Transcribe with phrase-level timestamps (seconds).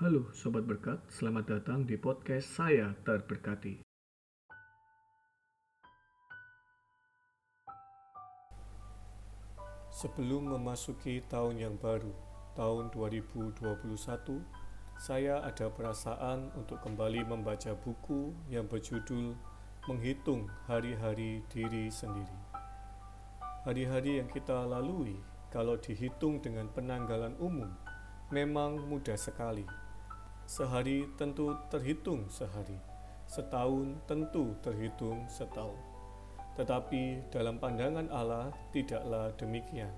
[0.00, 3.84] Halo Sobat Berkat, selamat datang di podcast Saya Terberkati.
[9.92, 12.16] Sebelum memasuki tahun yang baru,
[12.56, 14.40] tahun 2021,
[14.96, 19.36] saya ada perasaan untuk kembali membaca buku yang berjudul
[19.84, 22.40] Menghitung Hari-hari Diri Sendiri.
[23.68, 25.20] Hari-hari yang kita lalui
[25.52, 27.68] kalau dihitung dengan penanggalan umum
[28.32, 29.89] memang mudah sekali.
[30.50, 32.74] Sehari tentu terhitung sehari,
[33.30, 35.78] setahun tentu terhitung setahun.
[36.58, 39.94] Tetapi dalam pandangan Allah tidaklah demikian.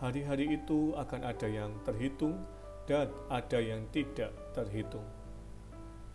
[0.00, 2.40] Hari-hari itu akan ada yang terhitung
[2.88, 5.04] dan ada yang tidak terhitung.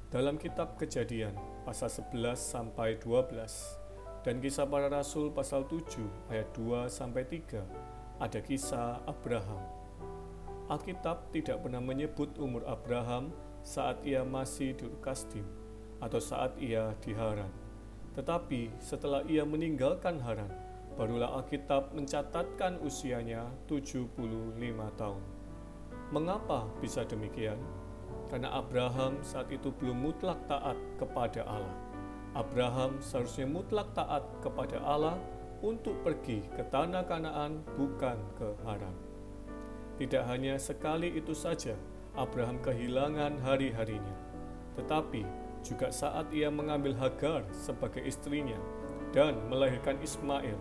[0.10, 6.90] Dalam kitab Kejadian pasal 11 sampai 12 dan kisah para rasul pasal 7 ayat 2
[6.90, 7.62] sampai 3
[8.26, 9.62] ada kisah Abraham.
[10.66, 15.46] Alkitab tidak pernah menyebut umur Abraham saat ia masih di Kasdim
[16.02, 17.50] atau saat ia di Haran.
[18.18, 20.50] Tetapi setelah ia meninggalkan Haran,
[21.00, 24.12] barulah Alkitab mencatatkan usianya 75
[25.00, 25.24] tahun.
[26.12, 27.56] Mengapa bisa demikian?
[28.28, 31.78] Karena Abraham saat itu belum mutlak taat kepada Allah.
[32.32, 35.20] Abraham seharusnya mutlak taat kepada Allah
[35.60, 38.96] untuk pergi ke tanah Kanaan bukan ke Haran.
[40.00, 41.76] Tidak hanya sekali itu saja,
[42.12, 44.16] Abraham kehilangan hari-harinya,
[44.76, 45.24] tetapi
[45.64, 48.58] juga saat ia mengambil Hagar sebagai istrinya
[49.16, 50.58] dan melahirkan Ismail.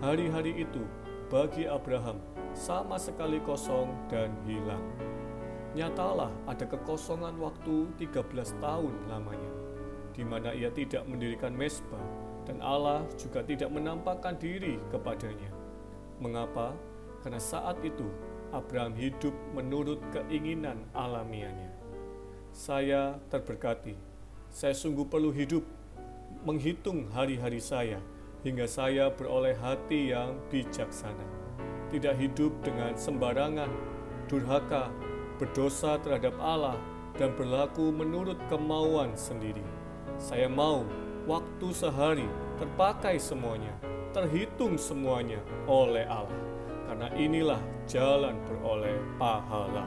[0.00, 0.80] Hari-hari itu
[1.28, 2.22] bagi Abraham
[2.56, 4.80] sama sekali kosong dan hilang.
[5.76, 9.52] Nyatalah ada kekosongan waktu 13 tahun lamanya,
[10.16, 12.00] di mana ia tidak mendirikan mesbah
[12.48, 15.52] dan Allah juga tidak menampakkan diri kepadanya.
[16.16, 16.72] Mengapa?
[17.20, 18.08] Karena saat itu
[18.48, 21.68] Abraham hidup menurut keinginan alamiahnya.
[22.56, 23.92] Saya terberkati.
[24.48, 25.60] Saya sungguh perlu hidup
[26.48, 28.00] menghitung hari-hari saya
[28.40, 31.26] hingga saya beroleh hati yang bijaksana.
[31.92, 33.68] Tidak hidup dengan sembarangan,
[34.28, 34.88] durhaka,
[35.36, 36.76] berdosa terhadap Allah,
[37.20, 39.64] dan berlaku menurut kemauan sendiri.
[40.16, 40.88] Saya mau
[41.28, 43.76] waktu sehari terpakai semuanya,
[44.16, 46.47] terhitung semuanya oleh Allah
[46.88, 49.84] karena inilah jalan beroleh pahala.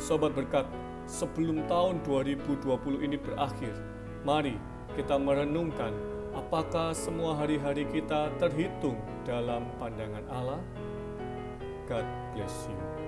[0.00, 0.64] Sobat berkat,
[1.04, 3.76] sebelum tahun 2020 ini berakhir,
[4.24, 4.56] mari
[4.96, 5.92] kita merenungkan
[6.32, 8.96] apakah semua hari-hari kita terhitung
[9.28, 10.60] dalam pandangan Allah.
[11.84, 13.03] God bless you.